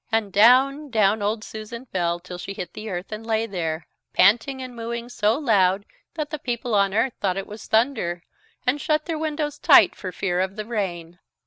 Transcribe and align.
And 0.11 0.33
down, 0.33 0.89
down 0.89 1.21
old 1.21 1.43
Susan 1.43 1.85
fell 1.85 2.19
till 2.19 2.39
she 2.39 2.53
hit 2.55 2.73
the 2.73 2.89
earth 2.89 3.11
and 3.11 3.23
lay 3.23 3.45
there, 3.45 3.85
panting 4.13 4.59
and 4.59 4.75
mooing 4.75 5.09
so 5.09 5.37
loud 5.37 5.85
that 6.15 6.31
the 6.31 6.39
people 6.39 6.73
on 6.73 6.91
earth 6.91 7.13
thought 7.21 7.37
it 7.37 7.45
was 7.45 7.67
thunder, 7.67 8.23
and 8.65 8.81
shut 8.81 9.05
their 9.05 9.19
windows 9.19 9.59
tight 9.59 9.93
for 9.95 10.11
fear 10.11 10.39
of 10.39 10.55
the 10.55 10.65
rain. 10.65 11.19